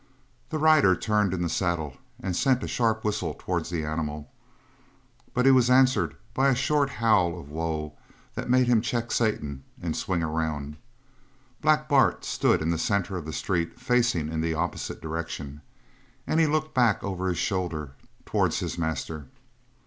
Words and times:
The 0.49 0.57
rider 0.57 0.95
turned 0.95 1.31
in 1.31 1.43
the 1.43 1.47
saddle 1.47 1.95
and 2.19 2.35
sent 2.35 2.63
a 2.63 2.67
sharp 2.67 3.05
whistle 3.05 3.35
towards 3.37 3.69
the 3.69 3.85
animal, 3.85 4.31
but 5.35 5.45
he 5.45 5.51
was 5.51 5.69
answered 5.69 6.15
by 6.33 6.47
a 6.49 6.55
short 6.55 6.89
howl 6.89 7.39
of 7.39 7.51
woe 7.51 7.93
that 8.33 8.49
made 8.49 8.65
him 8.65 8.81
check 8.81 9.11
Satan 9.11 9.63
and 9.79 9.95
swing 9.95 10.23
around. 10.23 10.77
Black 11.61 11.87
Bart 11.87 12.25
stood 12.25 12.63
in 12.63 12.71
the 12.71 12.79
centre 12.79 13.15
of 13.15 13.25
the 13.27 13.31
street 13.31 13.79
facing 13.79 14.31
in 14.31 14.41
the 14.41 14.55
opposite 14.55 15.01
direction, 15.01 15.61
and 16.25 16.39
he 16.39 16.47
looked 16.47 16.73
back 16.73 17.03
over 17.03 17.27
his 17.27 17.37
shoulder 17.37 17.91
towards 18.25 18.57
his 18.57 18.79
master. 18.79 19.27